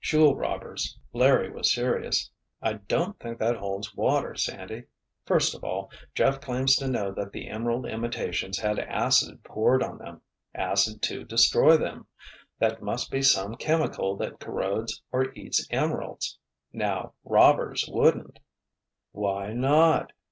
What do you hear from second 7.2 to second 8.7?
the emerald imitations